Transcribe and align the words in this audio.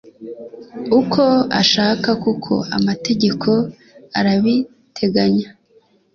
uko 0.99 1.23
ashaka 1.61 2.09
kuko 2.23 2.53
amategeko 2.77 3.49
arabiteganya 4.19 5.47